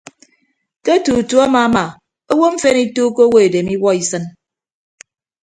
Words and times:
Ke 0.85 0.93
tutu 1.05 1.35
amaama 1.45 1.83
owo 2.31 2.47
mfen 2.53 2.77
ituukọ 2.85 3.21
owo 3.27 3.37
edem 3.47 3.67
iwuọ 3.75 3.89
isịn. 4.01 4.23